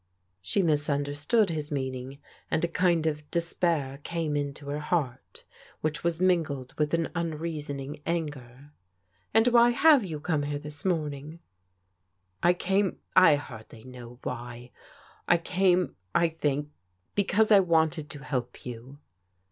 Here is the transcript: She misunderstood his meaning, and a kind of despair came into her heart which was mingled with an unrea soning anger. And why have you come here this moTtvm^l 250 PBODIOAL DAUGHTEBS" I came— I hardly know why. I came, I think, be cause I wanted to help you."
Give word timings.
She 0.41 0.63
misunderstood 0.63 1.51
his 1.51 1.71
meaning, 1.71 2.17
and 2.49 2.65
a 2.65 2.67
kind 2.67 3.05
of 3.05 3.29
despair 3.29 3.99
came 4.01 4.35
into 4.35 4.69
her 4.69 4.79
heart 4.79 5.43
which 5.81 6.03
was 6.03 6.19
mingled 6.19 6.73
with 6.79 6.95
an 6.95 7.09
unrea 7.13 7.59
soning 7.61 8.01
anger. 8.03 8.71
And 9.31 9.49
why 9.49 9.69
have 9.69 10.03
you 10.03 10.19
come 10.19 10.41
here 10.41 10.57
this 10.57 10.81
moTtvm^l 10.81 11.11
250 11.11 11.23
PBODIOAL 11.29 11.39
DAUGHTEBS" 11.61 12.37
I 12.41 12.53
came— 12.53 12.97
I 13.27 13.35
hardly 13.35 13.83
know 13.83 14.17
why. 14.23 14.71
I 15.27 15.37
came, 15.37 15.95
I 16.15 16.29
think, 16.29 16.71
be 17.13 17.23
cause 17.25 17.51
I 17.51 17.59
wanted 17.59 18.09
to 18.09 18.23
help 18.23 18.65
you." 18.65 18.97